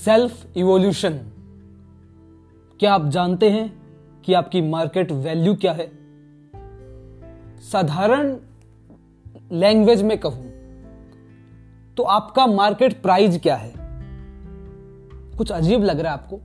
[0.00, 1.12] Self evolution
[2.80, 3.82] क्या आप जानते हैं
[4.22, 5.86] कि आपकी मार्केट वैल्यू क्या है?
[7.62, 8.36] साधारण
[9.52, 10.44] लैंग्वेज में कहूँ
[11.96, 13.72] तो आपका मार्केट प्राइस क्या है?
[15.38, 16.40] कुछ अजीब लग रहा है आपको।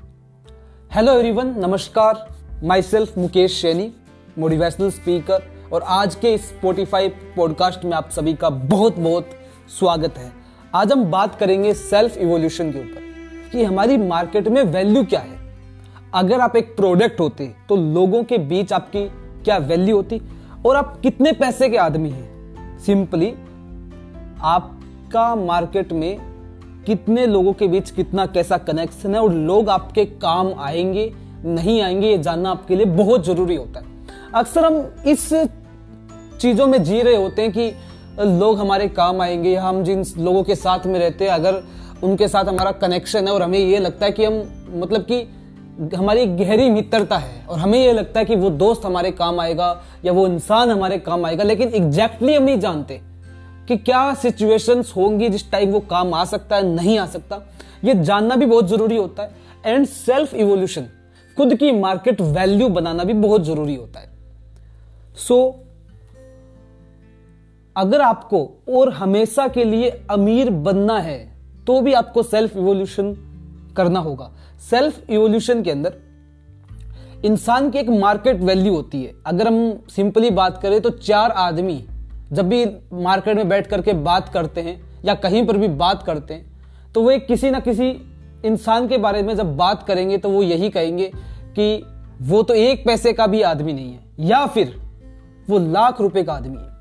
[0.96, 2.28] हेलो एवरीवन नमस्कार।
[2.82, 3.92] Myself Mukesh Saini
[4.38, 9.30] motivational speaker और आज के इस स्पोटिफाई पॉडकास्ट में आप सभी का बहुत बहुत
[9.80, 10.32] स्वागत है।
[10.76, 13.05] आज हम बात करेंगे सेल्फ इवोल्यूशन के ऊपर।
[13.56, 15.38] कि हमारी मार्केट में वैल्यू क्या है?
[16.14, 19.04] अगर आप एक प्रोडक्ट होते तो लोगों के बीच आपकी
[19.44, 20.22] क्या वैल्यू होती?
[20.66, 22.80] और आप कितने पैसे के आदमी हैं?
[22.80, 23.34] सिंपली,
[24.44, 26.18] आपका मार्केट में
[26.88, 31.12] कितने लोगों के बीच कितना कैसा कनेक्शन है, और लोग आपके काम आएँगे,
[31.46, 33.86] नहीं आएँगे, ये जानना आपके लिए बहुत ज़रूरी होता है।
[34.36, 34.76] अक्सर हम
[35.08, 35.30] इस
[36.40, 37.72] चीज़ों में जी रहे होते हैं कि
[38.20, 41.64] लोग हमारे काम आएँगे, हम जिन लोगों के साथ में रहते हैं, अगर
[42.04, 44.44] उनके साथ हमारा कनेक्शन है और हमें ये लगता है कि हम
[44.74, 49.12] मतलब कि हमारी गहरी मित्रता है और हमें ये लगता है कि वो दोस्त हमारे
[49.12, 53.02] काम आएगा या वो इंसान हमारे काम आएगा लेकिन एग्जैक्टली हम नहीं जानते
[53.68, 57.42] कि क्या सिचुएशंस होंगी जिस टाइम वो काम आ सकता है नहीं आ सकता।
[57.84, 59.30] ये जानना भी बहुत ज़रूरी होता है
[59.66, 60.82] एंड सेल्फ इवोल्यूशन
[61.38, 64.10] खुद की मार्केट वैल्यू बनाना भी बहुत ज़रूरी होता है।
[65.18, 65.66] सो so,
[67.78, 71.35] अगर आपको और हमेशा के लिए अमीर बनना है
[71.68, 73.14] तो भी आपको सेल्फ इवोल्यूशन
[73.78, 74.32] करना होगा।
[74.70, 75.94] सेल्फ इवोल्यूशन के अंदर
[77.26, 81.84] इंसान की एक मार्केट वैल्यू होती है। अगर हम सिंपली बात करें तो चार आदमी
[82.32, 86.34] जब भी मार्केट में बैठ करके बात करते हैं या कहीं पर भी बात करते
[86.34, 87.90] हैं तो वो किसी ना किसी
[88.46, 91.12] इंसान के बारे में जब बात करेंगे तो वो यही कहेंगे
[91.50, 91.84] कि
[92.22, 94.76] वो तो एक पैसे का भी आदमी नहीं है, या फिर
[95.50, 96.75] वो लाख रुपए का आदमी है।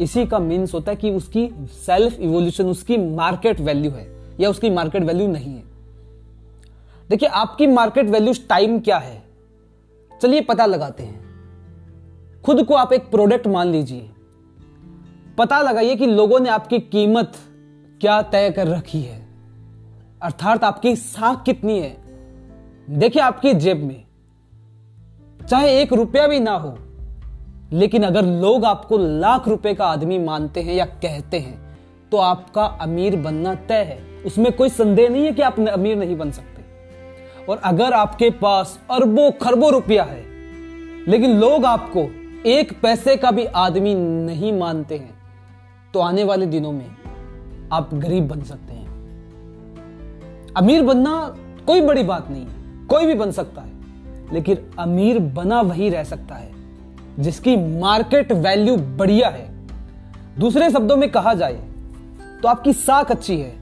[0.00, 4.70] इसी का मीन्स होता है कि उसकी सेल्फ इवोल्यूशन उसकी मार्केट वैल्यू है, या उसकी
[4.70, 5.62] मार्केट वैल्यू नहीं है।
[7.08, 9.22] देखिए, आपकी मार्केट वैल्यू टाइम क्या है?
[10.22, 11.24] चलिए पता लगाते हैं।
[12.44, 14.10] खुद को आप एक प्रोडक्ट मान लीजिए।
[15.38, 17.32] पता लगाइए कि लोगों ने आपकी कीमत
[18.00, 19.28] क्या तय कर रखी है।
[20.22, 21.96] अर्थात आपकी साख कितनी है?
[22.90, 24.04] देखिए, आपकी जेब में।
[25.48, 26.78] चाहे एक रुपया भी ना हो
[27.72, 31.58] लेकिन अगर लोग आपको लाख रुपए का आदमी मानते हैं या कहते हैं
[32.12, 36.16] तो आपका अमीर बनना तय है। उसमें कोई संदेह नहीं है कि आप अमीर नहीं
[36.16, 36.62] बन सकते।
[37.44, 40.22] और अगर आपके पास अरबों, खरबों रुपया है,
[41.08, 42.06] लेकिन लोग आपको
[42.48, 45.14] एक पैसे का भी आदमी नहीं मानते हैं
[45.94, 46.86] तो आने वाले दिनों में
[47.72, 48.82] आप गरीब बन सकते हैं।
[50.56, 51.14] अमीर बनना
[51.66, 53.72] कोई बड़ी बात नहीं है, कोई भी बन सकता है,
[54.32, 56.53] लेकिन अमीर बना वही रह सकता है।
[57.18, 59.46] जिसकी मार्केट वैल्यू बढ़िया है।
[60.38, 61.54] दूसरे शब्दों में कहा जाए
[62.42, 63.52] तो आपकी साख अच्छी है।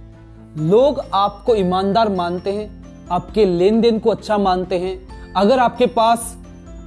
[0.59, 6.37] लोग आपको ईमानदार मानते हैं, आपके लेन देन को अच्छा मानते हैं। अगर आपके पास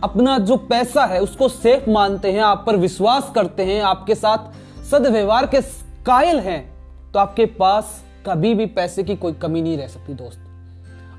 [0.04, 4.84] अपना जो पैसा है, उसको सेफ़ मानते हैं, आप पर विश्वास करते हैं, आपके साथ
[4.84, 5.62] सदव्यवहार के
[6.06, 10.40] कायल हैं तो आपके पास कभी भी पैसे की कोई कमी नहीं रह सकती, दोस्त।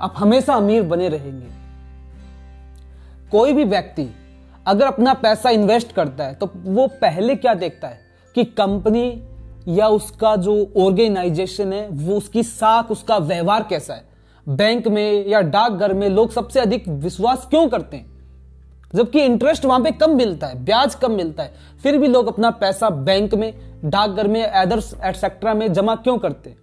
[0.03, 1.47] आप हमेशा अमीर बने रहेंगे।
[3.31, 4.09] कोई भी व्यक्ति
[4.67, 8.01] अगर अपना पैसा इन्वेस्ट करता है तो वो पहले क्या देखता है?
[8.35, 9.23] कि कंपनी
[9.69, 14.05] या उसका जो ऑर्गेनाइजेशन है, वो उसकी साख, उसका व्यवहार कैसा है?
[14.49, 18.07] बैंक में या डाकघर में लोग सबसे अधिक विश्वास क्यों करते हैं?
[18.95, 22.51] जबकि इंटरेस्ट वहाँ पे कम मिलता है, ब्याज कम मिलता है। फिर भी लोग अपना
[22.51, 26.59] पैसा बैंक में डाकघर में अदर्स एटसेट्रा में जमा क्यों करते हैं?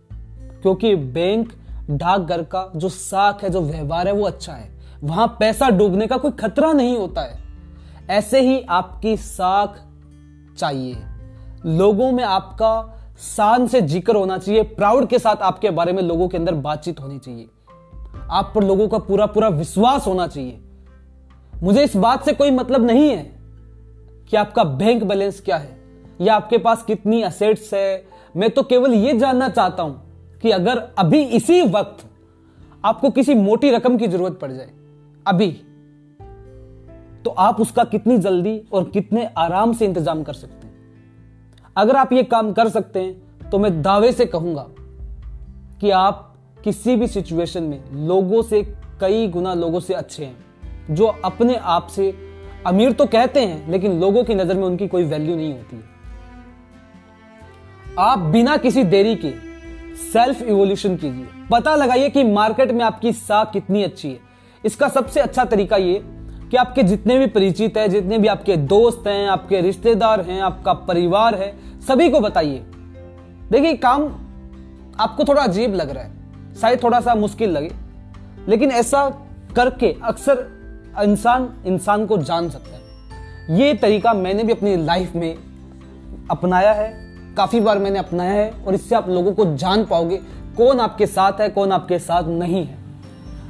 [0.61, 1.53] क्योंकि बैंक
[1.89, 4.69] डाकघर का जो साख है, जो व्यवहार है, वो अच्छा है।
[5.03, 7.42] वहाँ पैसा डूबने का कोई खतरा नहीं होता है।
[8.09, 9.77] ऐसे ही आपकी साख
[10.57, 10.95] चाहिए।
[11.67, 16.27] लोगों में आपका शान से ज़िक्र होना चाहिए, प्राउड के साथ आपके बारे में लोगों
[16.27, 17.47] के अंदर बातचीत होनी चाहिए।
[18.31, 20.59] आप पर लोगों का पूरा पूरा विश्वास होना चाहिए।
[21.53, 23.23] मुझे इस बात से कोई मतलब नहीं है
[24.31, 25.77] कि आपका बैंक बैलेंस क्या है,
[26.21, 28.05] या आपके पास कितनी असेट्स है।
[28.35, 32.05] मैं तो केवल यह जानना चाहता हूँ कि अगर अभी इसी वक्त
[32.85, 34.69] आपको किसी मोटी रकम की ज़रूरत पड़ जाए,
[35.25, 35.55] अभी
[37.25, 40.73] तो आप उसका कितनी जल्दी और कितने आराम से इंतज़ाम कर सकते हैं।
[41.75, 44.65] अगर आप ये काम कर सकते हैं तो मैं दावे से कहूँगा
[45.81, 48.61] कि आप किसी भी सिचुएशन में लोगों से,
[49.01, 50.35] कई गुना लोगों से अच्छे हैं,
[50.89, 52.13] जो अपने आप से
[52.67, 55.91] अमीर तो कहते हैं, लेकिन लोगों की नज़र में उनकी कोई वैल्यू नहीं होती है।
[57.99, 59.31] आप बिना किसी देरी के
[60.03, 64.19] सेल्फ इवोल्यूशन कीजिए। पता लगाइए कि मार्केट में आपकी साख कितनी अच्छी है।
[64.63, 65.99] इसका सबसे अच्छा तरीका ये
[66.53, 70.73] कि आपके जितने भी परिचित हैं, जितने भी आपके दोस्त हैं, आपके रिश्तेदार हैं, आपका
[70.73, 71.57] परिवार है,
[71.87, 72.63] सभी को बताइए।
[73.51, 74.01] देखिए, काम
[74.99, 76.11] आपको थोड़ा अजीब लग रहा है।
[76.61, 77.71] शायद थोड़ा सा मुश्किल लगे।
[78.47, 79.09] लेकिन ऐसा
[79.55, 80.47] करके अक्सर
[81.03, 82.81] इंसान इंसान को जान सकता है।
[83.59, 85.37] ये तरीका मैंने भी अपनी लाइफ में
[86.31, 86.93] अपनाया है।
[87.35, 90.17] काफ़ी बार मैंने अपनाया है और इससे आप लोगों को जान पाओगे
[90.57, 92.77] कौन आपके साथ है, कौन आपके साथ नहीं है।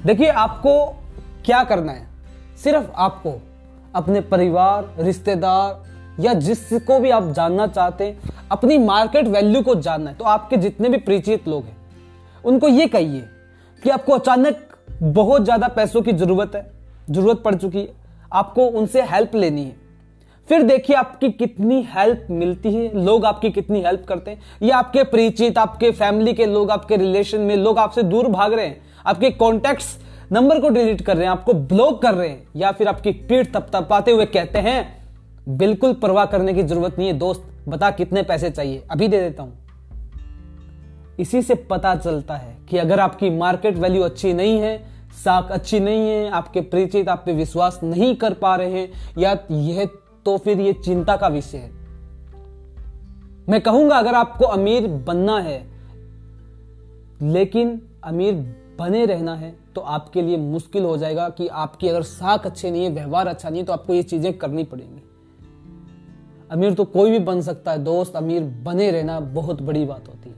[0.05, 0.85] देखिए, आपको
[1.45, 2.12] क्या करना है?
[2.57, 3.33] सिर्फ़ आपको,
[3.95, 5.81] अपने परिवार, रिश्तेदार,
[6.19, 10.57] या जिसको भी आप जानना चाहते हैं, अपनी मार्केट वैल्यू को जानना है। तो आपके
[10.57, 11.77] जितने भी परिचित लोग हैं,
[12.43, 13.23] उनको ये कहिए
[13.83, 14.67] कि आपको अचानक
[15.03, 16.71] बहुत ज़्यादा पैसों की ज़रूरत है,
[17.09, 17.93] ज़रूरत पड़ चुकी है,
[18.33, 19.81] आपको उनसे हेल्प लेनी है।
[20.49, 25.03] फिर देखिए आपकी कितनी हेल्प मिलती है, लोग आपकी कितनी हेल्प करते हैं, या आपके
[25.03, 29.29] परिचित, आपके फैमिली के लोग, आपके रिलेशन में लोग आपसे दूर भाग रहे हैं, आपके
[29.31, 29.97] कॉन्टेक्ट्स
[30.33, 33.53] नंबर को डिलीट कर रहे हैं, आपको ब्लॉक कर रहे हैं, या फिर आपकी पीठ
[33.53, 35.03] तपतपाते हुए कहते हैं,
[35.49, 39.43] बिल्कुल परवाह करने की ज़रूरत नहीं है, दोस्त, बता कितने पैसे चाहिए, अभी दे देता
[39.43, 39.57] हूँ।
[41.19, 44.77] इसी से पता चलता है कि अगर आपकी मार्केट वैल्यू अच्छी नहीं है,
[45.23, 49.37] साख अच्छी नहीं है, आपके परिचित, आप पे विश्वास नहीं कर पा रहे हैं, या
[49.51, 49.89] यह
[50.25, 51.71] तो फिर यह चिंता का विषय है।
[53.49, 55.67] मैं कहूँगा, अगर आपको अमीर बनना है,
[57.21, 62.45] लेकिन अमीर बने रहना है तो आपके लिए मुश्किल हो जाएगा कि आपकी अगर साख
[62.45, 65.01] अच्छे नहीं है, व्यवहार अच्छा नहीं है तो आपको ये चीज़ें करनी पड़ेंगी।
[66.51, 70.29] अमीर तो कोई भी बन सकता है, दोस्त, अमीर बने रहना बहुत बड़ी बात होती
[70.29, 70.35] है।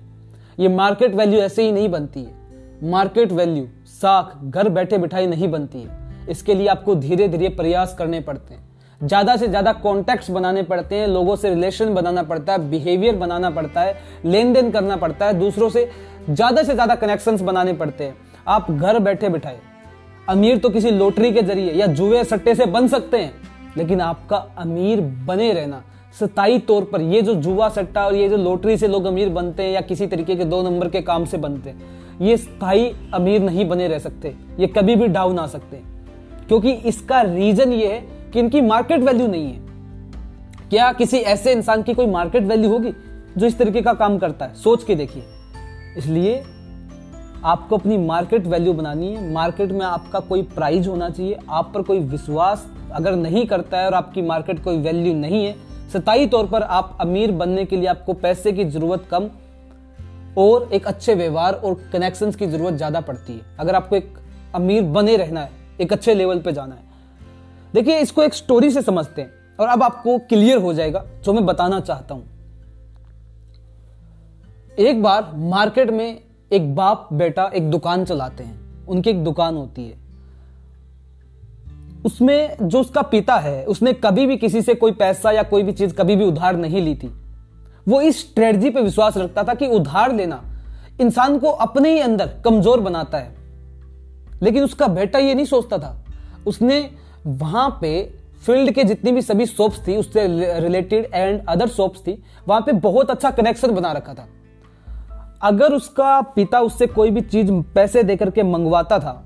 [0.60, 5.48] ये मार्केट वैल्यू ऐसे ही नहीं बनती है। मार्केट वैल्यू, साख, घर बैठे बिठाई नहीं
[5.48, 8.64] बनती है। इसके लिए आपको धीरे धीरे प्रयास करने पड़ते हैं।
[9.02, 13.50] ज़्यादा से ज़्यादा कॉन्टेक्ट बनाने पड़ते हैं, लोगों से रिलेशन बनाना पड़ता है बिहेवियर बनाना
[13.52, 15.90] पड़ता है लेन देन करना पड़ता है, दूसरों से
[16.30, 18.16] ज़्यादा से ज़्यादा कनेक्शंस बनाने पड़ते हैं।
[18.48, 19.60] आप घर बैठे बिठाए।
[20.28, 23.34] अमीर तो किसी लोटरी के ज़रिए या जुए सट्टे से बन सकते हैं,
[23.78, 25.84] लेकिन आपका अमीर बने रहना।
[26.16, 29.64] स्थायी तौर पर ये जो जुआ सट्टा और ये जो लोटरी से लोग अमीर बनते
[29.64, 31.82] हैं या किसी तरीके के दो नंबर के काम से बनते हैं,
[32.22, 35.82] ये स्थायी अमीर नहीं बने रह सकते। ये कभी भी डाउन आ सकते
[36.48, 41.84] क्योंकि इसका रीजन ये है कि इनकी मार्केट वैल्यू नहीं है। क्या किसी ऐसे इंसान
[41.84, 42.92] की कोई मार्केट वैल्यू होगी
[43.38, 44.54] जो इस तरीके का काम करता है?
[44.54, 45.24] सोच के देखिए।
[45.98, 46.44] इसलिए
[47.44, 51.82] आपको अपनी मार्केट वैल्यू बनानी है। मार्केट में आपका कोई प्राइज होना चाहिए। आप पर
[51.82, 55.56] कोई विश्वास अगर नहीं करता है और आपकी मार्केट कोई वैल्यू नहीं है
[55.94, 59.30] सताई तौर पर आप अमीर बनने के लिए आपको पैसे की ज़रूरत कम
[60.38, 64.14] और एक अच्छे व्यवहार और कनेक्शन की ज़रूरत ज़्यादा पड़ती है। अगर आपको एक
[64.56, 65.50] अमीर बने रहना है,
[65.82, 66.85] एक अच्छे लेवल पे जाना है
[67.76, 71.46] देखिए, इसको एक स्टोरी से समझते हैं और अब आपको क्लियर हो जाएगा जो मैं
[71.46, 72.24] बताना चाहता हूँ।
[74.80, 79.86] एक बार मार्केट में एक बाप, बेटा एक दुकान चलाते हैं। उनकी एक दुकान होती
[79.86, 79.98] है।
[82.06, 85.72] उसमें जो उसका पिता है, उसने कभी भी किसी से कोई पैसा या कोई भी
[85.72, 87.12] चीज़ कभी भी उधार नहीं ली थी।
[87.88, 90.44] वो इस स्ट्रेटजी पे विश्वास रखता था कि उधार लेना
[91.02, 93.36] इंसान को अपने ही अंदर कमज़ोर बनाता है।
[94.44, 96.06] लेकिन उसका बेटा ये नहीं सोचता था।
[96.48, 98.02] उसने वहाँ पे
[98.46, 100.28] फ़ील्ड के जितनी भी सभी शॉप्स थी, उससे
[100.60, 104.28] रिलेटेड एंड अदर शॉप्स थी, वहाँ पे बहुत अच्छा कनेक्शन बना रखा था।
[105.44, 109.22] अगर उसका पिता उससे कोई भी चीज़ पैसे देकर के मंगवाता था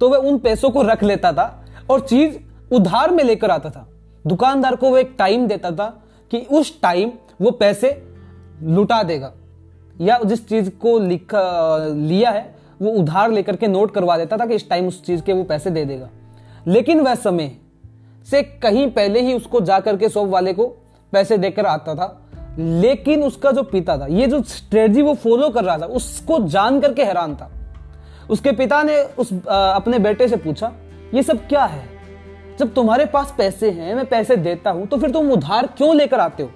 [0.00, 2.36] तो वह उन पैसों को रख लेता था और चीज़
[2.74, 3.86] उधार में लेकर आता था।
[4.24, 5.86] दुकानदार को वो एक टाइम देता था
[6.30, 7.90] कि उस टाइम वो पैसे
[8.62, 9.32] लुटा देगा
[10.00, 14.46] या जिस चीज़ को लिखा, लिया है, वो उधार लेकर के नोट करवा देता था
[14.46, 16.08] कि इस टाइम उस चीज़ के वो पैसे दे देगा।
[16.66, 17.50] लेकिन वह समय
[18.26, 20.66] से कहीं पहले ही उसको जाकर के शॉप वाले को
[21.12, 22.18] पैसे देकर आता था,
[22.58, 26.80] लेकिन उसका जो पिता था, ये जो स्ट्रेटजी वो फॉलो कर रहा था, उसको जान
[26.80, 27.50] करके हैरान था।
[28.30, 30.72] उसके पिता ने उस अपने बेटे से पूछा,
[31.14, 31.84] ये सब क्या है?
[32.58, 36.20] जब तुम्हारे पास पैसे हैं, मैं पैसे देता हूँ तो फिर तुम उधार क्यों लेकर
[36.20, 36.50] आते हो?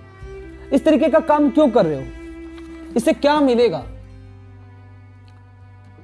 [0.73, 2.93] इस तरीके का काम क्यों कर रहे हो?
[2.97, 3.83] इससे क्या मिलेगा?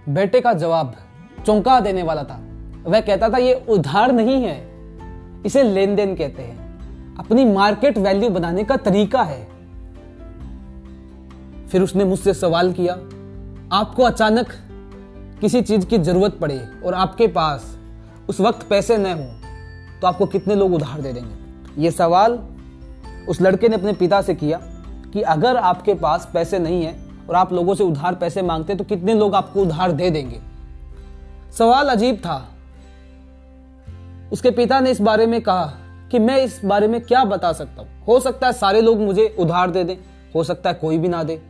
[0.08, 0.94] बेटे का जवाब
[1.46, 2.40] चौंका देने वाला था।
[2.84, 4.72] वह कहता था, ये उधार नहीं है।
[5.46, 6.62] इसे लेन देन कहते हैं।
[7.16, 9.48] अपनी मार्केट वैल्यू बनाने का तरीका है।
[11.68, 12.94] फिर उसने मुझसे सवाल किया,
[13.76, 14.46] आपको अचानक
[15.40, 17.78] किसी चीज़ की ज़रूरत पड़े और आपके पास
[18.28, 19.42] उस वक्त पैसे न हो
[20.00, 21.34] तो आपको कितने लोग उधार दे देंगे?
[21.82, 22.38] ये सवाल
[23.28, 24.60] उस लड़के ने अपने पिता से किया
[25.12, 28.84] कि, अगर आपके पास पैसे नहीं है और आप लोगों से उधार पैसे मांगते तो
[28.84, 30.40] कितने लोग आपको उधार दे देंगे?
[31.58, 32.51] सवाल अजीब था।
[34.32, 35.64] उसके पिता ने इस बारे में कहा
[36.10, 37.88] कि मैं इस बारे में क्या बता सकता हूँ?
[38.04, 39.96] हो सकता है सारे लोग मुझे उधार दे दें,
[40.34, 41.40] हो सकता है कोई भी ना दे।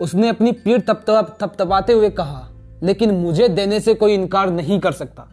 [0.00, 2.48] उसने अपनी पीठ थपथपाते हुए कहा,
[2.82, 5.26] लेकिन मुझे देने से कोई इनकार नहीं कर सकता।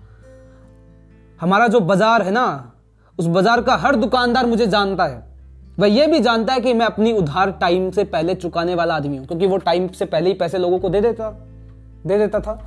[1.39, 2.73] हमारा जो बाज़ार है ना,
[3.17, 5.25] उस बाज़ार का हर दुकानदार मुझे जानता है।
[5.79, 9.17] वह यह भी जानता है कि मैं अपनी उधार टाइम से पहले चुकाने वाला आदमी
[9.17, 11.29] हूँ, क्योंकि वो टाइम से पहले ही पैसे लोगों को दे देता
[12.05, 12.59] दे देता था।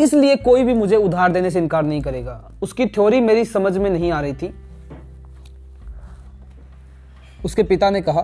[0.00, 3.90] इसलिए कोई भी मुझे उधार देने से इनकार नहीं करेगा। उसकी थ्योरी मेरी समझ में
[3.90, 4.54] नहीं आ रही थी।
[7.44, 8.20] उसके पिता ने कहा,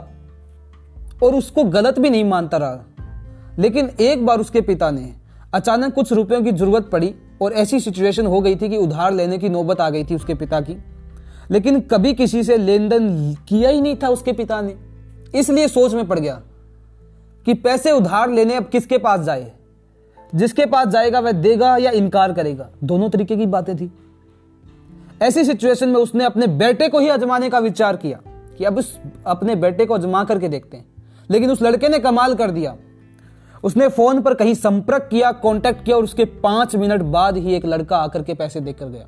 [1.23, 2.85] और उसको गलत भी नहीं मानता रहा।
[3.59, 5.13] लेकिन एक बार उसके पिता ने
[5.55, 9.39] अचानक कुछ रुपयों की ज़रूरत पड़ी और ऐसी सिचुएशन हो गई थी कि उधार लेने
[9.39, 10.77] की नौबत आ गई थी उसके पिता की।
[11.51, 14.75] लेकिन कभी किसी से लेन देन किया ही नहीं था उसके पिता ने।
[15.39, 16.43] इसलिए सोच में पड़ गया
[17.47, 19.53] कि पैसे उधार लेने अब किसके पास जाए?
[20.35, 23.93] जिसके पास जाएगा वह देगा या इनकार करेगा। दोनों तरीके की बातें थी।
[25.23, 28.19] ऐसी सिचुएशन में उसने अपने बेटे को ही अजमाने का विचार किया
[28.59, 30.87] कि अब उस अपने बेटे को अजमा करके देखते हैं।
[31.31, 32.77] लेकिन उस लड़के ने कमाल कर दिया।
[33.65, 37.67] उसने फ़ोन पर कहीं संपर्क किया कांटेक्ट किया और उसके पाँच मिनट बाद ही एक
[37.67, 39.07] लड़का आकर के पैसे देकर गया।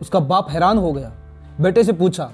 [0.00, 1.12] उसका बाप हैरान हो गया।
[1.60, 2.30] बेटे से पूछा,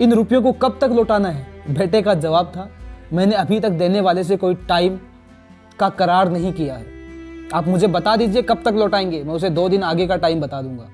[0.00, 1.46] इन रुपयों को कब तक लौटाना है?
[1.70, 2.68] बेटे का जवाब था,
[3.12, 4.98] मैंने अभी तक देने वाले से कोई टाइम
[5.78, 6.92] का करार नहीं किया है।
[7.54, 10.60] आप मुझे बता दीजिए कब तक लौटाएँगे। मैं उसे दो दिन आगे का टाइम बता
[10.62, 10.88] दूँगा।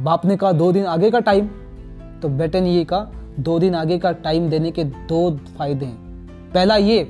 [0.00, 1.48] बाप ने कहा, दो दिन आगे का टाइम
[2.22, 3.10] तो बेटे ने ये कहा,
[3.40, 7.04] दो दिन आगे का टाइम देने के दो फ़ायदे हैं। पहला ये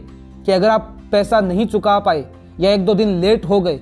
[0.46, 2.24] कि अगर आप पैसा नहीं चुका पाए
[2.60, 3.76] या एक दो दिन लेट हो गए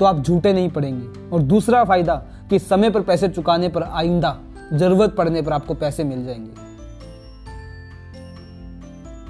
[0.00, 2.14] तो आप झूठे नहीं पड़ेंगे और दूसरा फ़ायदा
[2.50, 4.36] कि समय पर पैसे चुकाने पर आइंदा,
[4.72, 6.62] ज़रूरत पड़ने पर आपको पैसे मिल जाएँगे।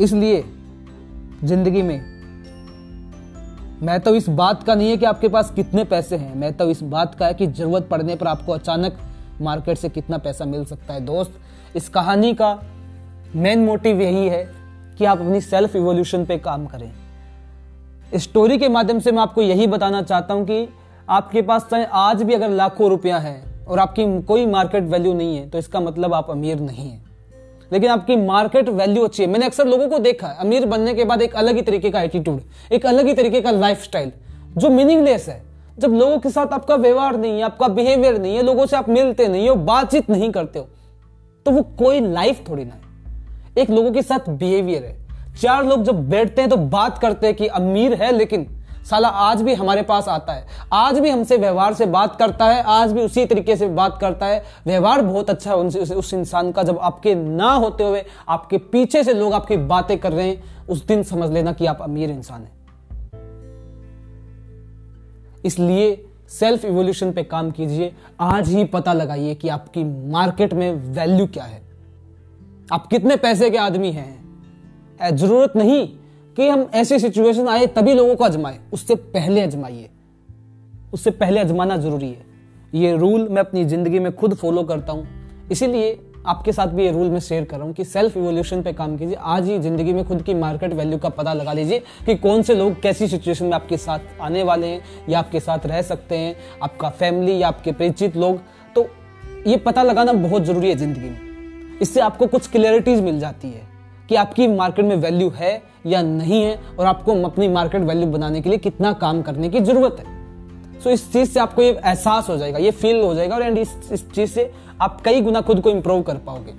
[0.05, 0.45] इसलिए
[1.45, 2.14] ज़िंदगी में
[3.85, 6.69] मैं तो इस बात का नहीं है कि आपके पास कितने पैसे हैं। मैं तो
[6.71, 8.99] इस बात का है कि ज़रूरत पड़ने पर आपको अचानक
[9.41, 11.33] मार्केट से कितना पैसा मिल सकता है। दोस्त,
[11.77, 12.59] इस कहानी का
[13.37, 14.45] मेन मोटिव यही है
[14.99, 16.91] कि आप अपनी सेल्फ इवोल्यूशन पे काम करें।
[18.19, 20.69] स्टोरी के माध्यम से मैं आपको यही बताना चाहता हूँ कि
[21.09, 25.37] आपके पास चाहे आज भी अगर लाखों रुपया है और आपकी कोई मार्केट वैल्यू नहीं
[25.37, 27.03] है तो इसका मतलब आप अमीर नहीं है।
[27.73, 31.05] लेकिन आपकी मार्केट वैल्यू अच्छी है। मैंने अक्सर लोगों को देखा है, अमीर बनने के
[31.05, 32.41] बाद एक अलग ही तरीके का एटीट्यूड
[32.73, 33.91] एक अलग ही तरीके का लाइफ
[34.57, 35.43] जो मीनिंगलेस है।
[35.79, 38.89] जब लोगों के साथ आपका व्यवहार नहीं है, आपका बिहेवियर नहीं है, लोगों से आप
[38.89, 40.69] मिलते नहीं हो, बातचीत नहीं करते हो
[41.47, 44.97] तो वो कोई लाइफ थोड़ी ना है। एक लोगों के साथ बिहेवियर है।
[45.35, 48.47] चार लोग जब बैठते हैं तो बात करते हैं कि अमीर है लेकिन
[48.85, 52.63] साला आज भी हमारे पास आता है। आज भी हमसे व्यवहार से बात करता है,
[52.63, 56.53] आज भी उसी तरीके से बात करता है। व्यवहार बहुत अच्छा है उनसे, उस इंसान
[56.53, 60.67] का, जब आपके ना होते हुए आपके पीछे से लोग आपकी बातें कर रहे हैं,
[60.67, 62.53] उस दिन समझ लेना कि आप अमीर इंसान हैं।
[65.45, 71.27] इसलिए सेल्फ इवोल्यूशन पे काम कीजिए। आज ही पता लगाइए कि आपकी मार्केट में वैल्यू
[71.27, 71.63] क्या है।
[72.73, 74.25] आप कितने पैसे के आदमी हैं?
[75.13, 75.89] ज़रूरत नहीं।
[76.37, 79.89] कि हम ऐसी सिचुएशन आए, तभी लोगों को अजमाए उससे पहले अजमाइए
[80.93, 82.33] उससे पहले अजमाना ज़रूरी है।
[82.75, 85.07] ये रूल मैं अपनी ज़िंदगी में खुद फॉलो करता हूँ।
[85.53, 88.73] इसीलिए आपके साथ भी ये रूल मैं शेयर कर रहा हूँ कि सेल्फ इवोल्यूशन पे
[88.73, 92.15] काम कीजिए। आज ही ज़िंदगी में खुद की मार्केट वैल्यू का पता लगा लीजिए कि
[92.17, 95.83] कौन से लोग कैसी सिचुएशन में आपके साथ आने वाले हैं या आपके साथ रह
[95.83, 98.39] सकते हैं, आपका फैमिली या आपके परिचित लोग।
[98.77, 98.87] तो
[99.47, 103.74] ये पता लगाना बहुत ज़रूरी है ज़िंदगी में। इससे आपको कुछ क्लियरिटीज मिल जाती है।
[104.09, 108.41] कि आपकी मार्केट में वैल्यू है या नहीं है और आपको अपनी मार्केट वैल्यू बनाने
[108.41, 112.29] के लिए कितना काम करने की ज़रूरत है। सो इस चीज़ से आपको ये एहसास
[112.29, 115.41] हो जाएगा ये फील हो जाएगा और एंड इस, इस चीज़ से आप कई गुना
[115.41, 116.55] खुद को इंप्रूव कर पाओगे।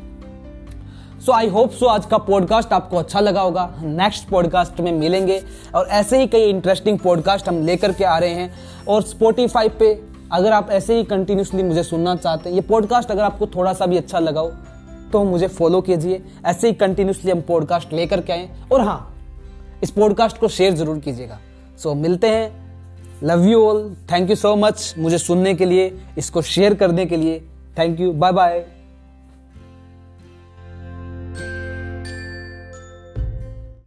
[1.26, 5.42] सो आई होप सो आज का पॉडकास्ट आपको अच्छा लगा होगा। नेक्स्ट पॉडकास्ट में मिलेंगे
[5.76, 8.54] और ऐसे ही कई इंटरेस्टिंग पॉडकास्ट हम लेकर के आ रहे हैं।
[8.88, 9.94] और स्पोटिफाई पे
[10.32, 13.86] अगर आप ऐसे ही कंटिन्यूसली मुझे सुनना चाहते हैं ये पॉडकास्ट अगर आपको थोड़ा सा
[13.86, 14.52] भी अच्छा लगा हो
[15.14, 19.16] तो मुझे फॉलो कीजिए। ऐसे ही कंटिन्यूसली हम पॉडकास्ट लेकर के आए। और हाँ
[19.84, 21.40] इस पॉडकास्ट को शेयर ज़रूर कीजिएगा।
[21.78, 22.66] सो so, मिलते हैं।
[23.24, 27.18] Love you all thank you so much मुझे सुनने के लिए इसको शेयर करने के
[27.18, 27.40] लिए।
[27.80, 28.66] Thank you bye bye